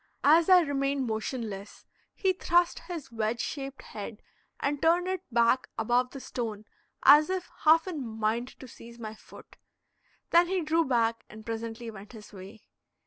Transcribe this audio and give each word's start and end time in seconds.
As 0.23 0.49
I 0.49 0.61
remained 0.61 1.05
motionless, 1.05 1.85
he 2.15 2.33
thrust 2.33 2.79
his 2.87 3.11
wedge 3.11 3.39
shaped 3.39 3.83
head, 3.83 4.23
and 4.59 4.81
turned 4.81 5.07
it 5.07 5.21
back 5.31 5.69
above 5.77 6.09
the 6.09 6.19
stone 6.19 6.65
as 7.03 7.29
if 7.29 7.51
half 7.65 7.85
in 7.87 8.03
mind 8.03 8.47
to 8.59 8.67
seize 8.67 8.97
my 8.97 9.13
foot; 9.13 9.57
then 10.31 10.47
he 10.47 10.63
drew 10.63 10.83
back, 10.85 11.23
and 11.29 11.45
presently 11.45 11.91
went 11.91 12.13
his 12.13 12.33
way. 12.33 12.63